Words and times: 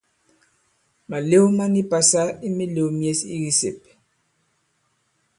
Màlew 1.09 1.45
ma 1.57 1.65
ni 1.73 1.81
pasa 1.91 2.23
i 2.49 2.51
mīlēw 2.55 2.89
myes 2.95 3.21
i 3.35 3.37
kisèp. 3.43 3.77